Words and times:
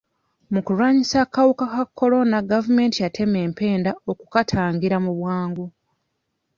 Mu 0.53 0.59
kulwanyisa 0.65 1.15
akawuka 1.25 1.63
ka 1.73 1.83
kolona, 1.97 2.37
gavumenti 2.51 2.97
yatema 3.03 3.37
empenda 3.47 3.91
okukatangira 4.11 4.97
mu 5.05 5.11
bwangu. 5.19 5.65